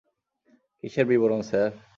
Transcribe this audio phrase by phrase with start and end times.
[0.83, 1.71] কিসের বিবরণ, স্যার?